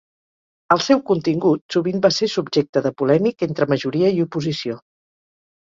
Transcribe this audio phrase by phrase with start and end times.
[0.75, 4.85] El seu contingut sovint va ser subjecte de polèmic entre majoria i oposició.